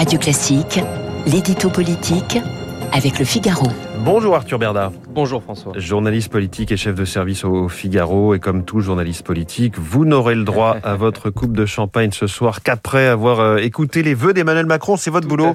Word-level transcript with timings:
Radio 0.00 0.18
Classique, 0.18 0.80
l'édito 1.26 1.68
politique 1.68 2.38
avec 2.90 3.18
le 3.18 3.24
Figaro. 3.26 3.66
Bonjour 4.02 4.34
Arthur 4.34 4.58
Berda. 4.58 4.90
Bonjour 5.10 5.42
François. 5.42 5.74
Journaliste 5.76 6.32
politique 6.32 6.72
et 6.72 6.78
chef 6.78 6.94
de 6.94 7.04
service 7.04 7.44
au 7.44 7.68
Figaro. 7.68 8.34
Et 8.34 8.38
comme 8.38 8.64
tout 8.64 8.80
journaliste 8.80 9.26
politique, 9.26 9.74
vous 9.76 10.06
n'aurez 10.06 10.36
le 10.36 10.44
droit 10.44 10.78
à 10.84 10.94
votre 10.94 11.28
coupe 11.28 11.54
de 11.54 11.66
champagne 11.66 12.12
ce 12.12 12.26
soir 12.26 12.62
qu'après 12.62 13.08
avoir 13.08 13.40
euh, 13.40 13.56
écouté 13.58 14.02
les 14.02 14.14
vœux 14.14 14.32
d'Emmanuel 14.32 14.64
Macron. 14.64 14.96
C'est 14.96 15.10
votre 15.10 15.28
Tout 15.28 15.36
boulot. 15.36 15.54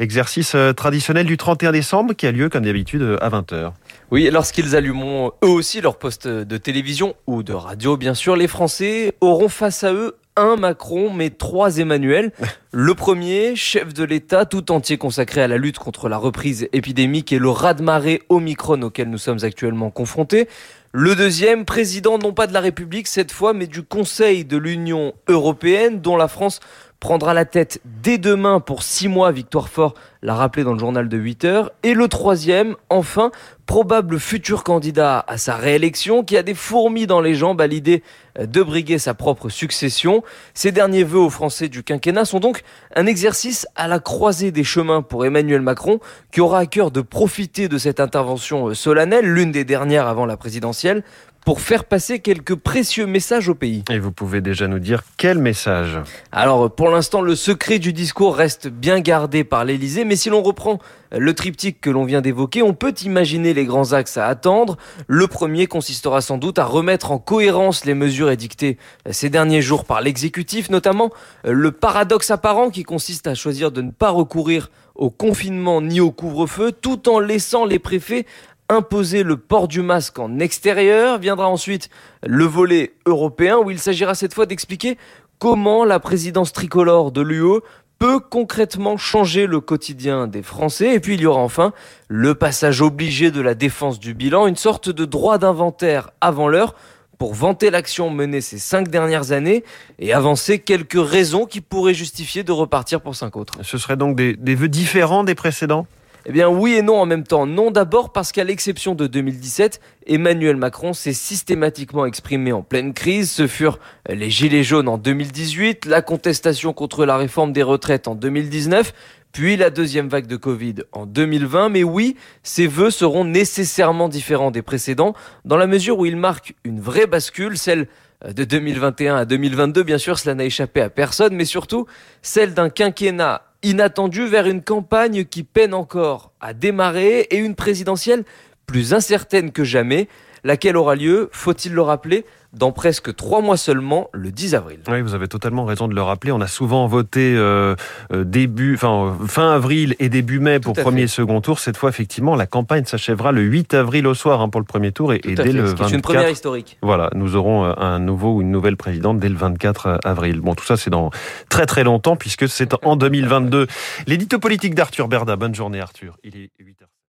Exercice 0.00 0.56
euh, 0.56 0.72
traditionnel 0.72 1.26
du 1.26 1.36
31 1.36 1.70
décembre 1.70 2.14
qui 2.14 2.26
a 2.26 2.32
lieu 2.32 2.48
comme 2.48 2.64
d'habitude 2.64 3.02
euh, 3.02 3.16
à 3.20 3.30
20h. 3.30 3.70
Oui, 4.10 4.28
lorsqu'ils 4.32 4.74
allumeront 4.74 5.30
eux 5.44 5.50
aussi 5.50 5.80
leur 5.80 5.98
poste 5.98 6.26
de 6.26 6.56
télévision 6.56 7.14
ou 7.28 7.44
de 7.44 7.52
radio, 7.52 7.96
bien 7.96 8.14
sûr, 8.14 8.34
les 8.34 8.48
Français 8.48 9.14
auront 9.20 9.48
face 9.48 9.84
à 9.84 9.92
eux 9.92 10.16
un 10.38 10.56
Macron, 10.56 11.12
mais 11.12 11.30
trois 11.30 11.78
Emmanuel. 11.78 12.32
Le 12.72 12.94
premier, 12.94 13.56
chef 13.56 13.92
de 13.92 14.04
l'État, 14.04 14.44
tout 14.44 14.70
entier 14.70 14.98
consacré 14.98 15.42
à 15.42 15.48
la 15.48 15.56
lutte 15.56 15.78
contre 15.78 16.08
la 16.08 16.16
reprise 16.18 16.68
épidémique 16.72 17.32
et 17.32 17.38
le 17.38 17.50
raz-de-marée 17.50 18.22
Omicron 18.28 18.82
auquel 18.82 19.10
nous 19.10 19.18
sommes 19.18 19.42
actuellement 19.42 19.90
confrontés. 19.90 20.48
Le 20.92 21.14
deuxième, 21.14 21.64
président 21.64 22.18
non 22.18 22.32
pas 22.32 22.46
de 22.46 22.52
la 22.54 22.60
République 22.60 23.08
cette 23.08 23.32
fois, 23.32 23.52
mais 23.52 23.66
du 23.66 23.82
Conseil 23.82 24.44
de 24.44 24.56
l'Union 24.56 25.12
européenne, 25.28 26.00
dont 26.00 26.16
la 26.16 26.28
France 26.28 26.60
prendra 27.00 27.32
la 27.32 27.44
tête 27.44 27.80
dès 27.84 28.18
demain 28.18 28.60
pour 28.60 28.82
six 28.82 29.08
mois, 29.08 29.30
Victoire 29.30 29.68
Fort 29.68 29.94
l'a 30.22 30.34
rappelé 30.34 30.64
dans 30.64 30.72
le 30.72 30.78
journal 30.80 31.08
de 31.08 31.16
8 31.16 31.44
heures. 31.44 31.70
Et 31.84 31.94
le 31.94 32.08
troisième, 32.08 32.74
enfin, 32.90 33.30
probable 33.66 34.18
futur 34.18 34.64
candidat 34.64 35.24
à 35.28 35.38
sa 35.38 35.54
réélection, 35.54 36.24
qui 36.24 36.36
a 36.36 36.42
des 36.42 36.54
fourmis 36.54 37.06
dans 37.06 37.20
les 37.20 37.34
jambes 37.34 37.60
à 37.60 37.68
l'idée 37.68 38.02
de 38.38 38.62
briguer 38.62 38.98
sa 38.98 39.14
propre 39.14 39.48
succession. 39.48 40.24
Ces 40.54 40.72
derniers 40.72 41.04
vœux 41.04 41.20
aux 41.20 41.30
Français 41.30 41.68
du 41.68 41.84
quinquennat 41.84 42.24
sont 42.24 42.40
donc 42.40 42.62
un 42.96 43.06
exercice 43.06 43.66
à 43.76 43.86
la 43.86 44.00
croisée 44.00 44.50
des 44.50 44.64
chemins 44.64 45.02
pour 45.02 45.24
Emmanuel 45.24 45.60
Macron, 45.60 46.00
qui 46.32 46.40
aura 46.40 46.58
à 46.60 46.66
cœur 46.66 46.90
de 46.90 47.00
profiter 47.00 47.68
de 47.68 47.78
cette 47.78 48.00
intervention 48.00 48.68
euh, 48.68 48.74
solennelle, 48.74 49.26
l'une 49.26 49.52
des 49.52 49.64
dernières 49.64 50.08
avant 50.08 50.26
la 50.26 50.36
présidentielle, 50.36 51.04
pour 51.48 51.62
faire 51.62 51.86
passer 51.86 52.18
quelques 52.18 52.56
précieux 52.56 53.06
messages 53.06 53.48
au 53.48 53.54
pays. 53.54 53.82
Et 53.88 53.98
vous 53.98 54.12
pouvez 54.12 54.42
déjà 54.42 54.68
nous 54.68 54.80
dire 54.80 55.02
quel 55.16 55.38
message 55.38 55.98
Alors 56.30 56.70
pour 56.70 56.90
l'instant, 56.90 57.22
le 57.22 57.34
secret 57.34 57.78
du 57.78 57.94
discours 57.94 58.36
reste 58.36 58.68
bien 58.68 59.00
gardé 59.00 59.44
par 59.44 59.64
l'Élysée, 59.64 60.04
mais 60.04 60.14
si 60.14 60.28
l'on 60.28 60.42
reprend 60.42 60.78
le 61.10 61.32
triptyque 61.32 61.80
que 61.80 61.88
l'on 61.88 62.04
vient 62.04 62.20
d'évoquer, 62.20 62.60
on 62.62 62.74
peut 62.74 62.92
imaginer 63.02 63.54
les 63.54 63.64
grands 63.64 63.94
axes 63.94 64.18
à 64.18 64.26
attendre. 64.26 64.76
Le 65.06 65.26
premier 65.26 65.66
consistera 65.66 66.20
sans 66.20 66.36
doute 66.36 66.58
à 66.58 66.66
remettre 66.66 67.12
en 67.12 67.18
cohérence 67.18 67.86
les 67.86 67.94
mesures 67.94 68.30
édictées 68.30 68.76
ces 69.10 69.30
derniers 69.30 69.62
jours 69.62 69.86
par 69.86 70.02
l'exécutif, 70.02 70.68
notamment 70.68 71.10
le 71.44 71.72
paradoxe 71.72 72.30
apparent 72.30 72.68
qui 72.68 72.82
consiste 72.82 73.26
à 73.26 73.34
choisir 73.34 73.72
de 73.72 73.80
ne 73.80 73.90
pas 73.90 74.10
recourir 74.10 74.70
au 74.94 75.08
confinement 75.08 75.80
ni 75.80 76.00
au 76.00 76.10
couvre-feu, 76.10 76.72
tout 76.72 77.08
en 77.08 77.20
laissant 77.20 77.64
les 77.64 77.78
préfets 77.78 78.26
imposer 78.68 79.22
le 79.22 79.36
port 79.36 79.68
du 79.68 79.82
masque 79.82 80.18
en 80.18 80.38
extérieur. 80.38 81.18
Viendra 81.18 81.48
ensuite 81.48 81.88
le 82.26 82.44
volet 82.44 82.92
européen 83.06 83.58
où 83.58 83.70
il 83.70 83.78
s'agira 83.78 84.14
cette 84.14 84.34
fois 84.34 84.46
d'expliquer 84.46 84.98
comment 85.38 85.84
la 85.84 86.00
présidence 86.00 86.52
tricolore 86.52 87.12
de 87.12 87.20
l'UE 87.20 87.60
peut 87.98 88.20
concrètement 88.20 88.96
changer 88.96 89.46
le 89.46 89.60
quotidien 89.60 90.26
des 90.26 90.42
Français. 90.42 90.94
Et 90.94 91.00
puis 91.00 91.14
il 91.14 91.20
y 91.20 91.26
aura 91.26 91.40
enfin 91.40 91.72
le 92.06 92.34
passage 92.34 92.80
obligé 92.80 93.30
de 93.30 93.40
la 93.40 93.54
défense 93.54 93.98
du 93.98 94.14
bilan, 94.14 94.46
une 94.46 94.56
sorte 94.56 94.88
de 94.88 95.04
droit 95.04 95.38
d'inventaire 95.38 96.10
avant 96.20 96.48
l'heure 96.48 96.74
pour 97.18 97.34
vanter 97.34 97.70
l'action 97.70 98.10
menée 98.10 98.40
ces 98.40 98.58
cinq 98.58 98.88
dernières 98.88 99.32
années 99.32 99.64
et 99.98 100.12
avancer 100.12 100.60
quelques 100.60 100.92
raisons 100.94 101.46
qui 101.46 101.60
pourraient 101.60 101.94
justifier 101.94 102.44
de 102.44 102.52
repartir 102.52 103.00
pour 103.00 103.16
cinq 103.16 103.36
autres. 103.36 103.54
Ce 103.62 103.76
serait 103.78 103.96
donc 103.96 104.14
des, 104.14 104.34
des 104.34 104.54
vœux 104.54 104.68
différents 104.68 105.24
des 105.24 105.34
précédents? 105.34 105.88
Eh 106.30 106.32
bien 106.32 106.50
oui 106.50 106.74
et 106.74 106.82
non 106.82 107.00
en 107.00 107.06
même 107.06 107.24
temps. 107.24 107.46
Non 107.46 107.70
d'abord 107.70 108.12
parce 108.12 108.32
qu'à 108.32 108.44
l'exception 108.44 108.94
de 108.94 109.06
2017, 109.06 109.80
Emmanuel 110.06 110.56
Macron 110.56 110.92
s'est 110.92 111.14
systématiquement 111.14 112.04
exprimé 112.04 112.52
en 112.52 112.60
pleine 112.60 112.92
crise. 112.92 113.30
Ce 113.30 113.46
furent 113.46 113.78
les 114.06 114.28
Gilets 114.28 114.62
jaunes 114.62 114.88
en 114.88 114.98
2018, 114.98 115.86
la 115.86 116.02
contestation 116.02 116.74
contre 116.74 117.06
la 117.06 117.16
réforme 117.16 117.54
des 117.54 117.62
retraites 117.62 118.08
en 118.08 118.14
2019, 118.14 118.92
puis 119.32 119.56
la 119.56 119.70
deuxième 119.70 120.08
vague 120.08 120.26
de 120.26 120.36
Covid 120.36 120.74
en 120.92 121.06
2020. 121.06 121.70
Mais 121.70 121.82
oui, 121.82 122.14
ces 122.42 122.66
vœux 122.66 122.90
seront 122.90 123.24
nécessairement 123.24 124.10
différents 124.10 124.50
des 124.50 124.60
précédents, 124.60 125.14
dans 125.46 125.56
la 125.56 125.66
mesure 125.66 125.98
où 125.98 126.04
ils 126.04 126.16
marquent 126.18 126.54
une 126.62 126.78
vraie 126.78 127.06
bascule, 127.06 127.56
celle 127.56 127.88
de 128.22 128.44
2021 128.44 129.16
à 129.16 129.24
2022. 129.24 129.82
Bien 129.82 129.96
sûr, 129.96 130.18
cela 130.18 130.34
n'a 130.34 130.44
échappé 130.44 130.82
à 130.82 130.90
personne, 130.90 131.34
mais 131.34 131.46
surtout 131.46 131.86
celle 132.20 132.52
d'un 132.52 132.68
quinquennat 132.68 133.47
inattendu 133.62 134.26
vers 134.26 134.46
une 134.46 134.62
campagne 134.62 135.24
qui 135.24 135.42
peine 135.42 135.74
encore 135.74 136.32
à 136.40 136.54
démarrer 136.54 137.20
et 137.30 137.36
une 137.36 137.54
présidentielle 137.54 138.24
plus 138.68 138.92
incertaine 138.92 139.50
que 139.50 139.64
jamais, 139.64 140.08
laquelle 140.44 140.76
aura 140.76 140.94
lieu, 140.94 141.30
faut-il 141.32 141.72
le 141.72 141.82
rappeler, 141.82 142.24
dans 142.52 142.70
presque 142.70 143.14
trois 143.16 143.40
mois 143.40 143.56
seulement, 143.56 144.08
le 144.12 144.30
10 144.30 144.54
avril? 144.54 144.80
Oui, 144.88 145.00
vous 145.00 145.14
avez 145.14 145.26
totalement 145.26 145.64
raison 145.64 145.88
de 145.88 145.94
le 145.94 146.02
rappeler. 146.02 146.32
On 146.32 146.40
a 146.40 146.46
souvent 146.46 146.86
voté 146.86 147.34
euh, 147.34 147.74
euh, 148.12 148.24
début, 148.24 148.74
enfin 148.74 149.06
euh, 149.06 149.26
fin 149.26 149.52
avril 149.52 149.96
et 149.98 150.10
début 150.10 150.38
mai 150.38 150.60
pour 150.60 150.74
premier 150.74 150.98
fait. 150.98 151.04
et 151.04 151.08
second 151.08 151.40
tour. 151.40 151.58
Cette 151.58 151.78
fois, 151.78 151.88
effectivement, 151.88 152.36
la 152.36 152.46
campagne 152.46 152.84
s'achèvera 152.84 153.32
le 153.32 153.40
8 153.40 153.72
avril 153.72 154.06
au 154.06 154.14
soir 154.14 154.42
hein, 154.42 154.50
pour 154.50 154.60
le 154.60 154.66
premier 154.66 154.92
tour 154.92 155.14
et, 155.14 155.18
dès 155.18 155.34
fait, 155.34 155.52
le 155.52 155.66
ce 155.66 155.74
qui 155.74 155.80
est 155.80 155.84
24. 155.84 155.94
une 155.94 156.02
première 156.02 156.30
historique. 156.30 156.78
Voilà, 156.82 157.10
nous 157.14 157.36
aurons 157.36 157.64
euh, 157.64 157.72
un 157.78 157.98
nouveau 157.98 158.34
ou 158.34 158.42
une 158.42 158.50
nouvelle 158.50 158.76
présidente 158.76 159.18
dès 159.18 159.30
le 159.30 159.36
24 159.36 160.00
avril. 160.04 160.40
Bon, 160.40 160.54
tout 160.54 160.64
ça, 160.64 160.76
c'est 160.76 160.90
dans 160.90 161.10
très 161.48 161.64
très 161.64 161.84
longtemps 161.84 162.16
puisque 162.16 162.48
c'est 162.48 162.74
en 162.84 162.96
2022. 162.96 163.66
L'édito 164.06 164.38
politique 164.38 164.74
d'Arthur 164.74 165.08
Berda. 165.08 165.36
Bonne 165.36 165.54
journée, 165.54 165.80
Arthur. 165.80 166.18
Il 166.22 166.36
est 166.36 166.50
8h. 166.60 166.97